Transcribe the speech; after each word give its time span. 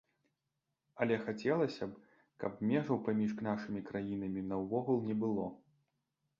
Але 1.03 1.17
хацелася 1.27 1.89
б, 1.91 2.17
каб 2.43 2.65
межаў 2.71 2.97
паміж 3.09 3.37
нашымі 3.51 3.85
краінамі 3.93 4.47
наогул 4.51 4.97
не 5.13 5.23
было. 5.25 5.49